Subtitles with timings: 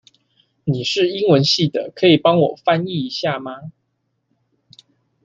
[0.63, 3.71] 你是英文系的，可以幫我翻譯一下嗎？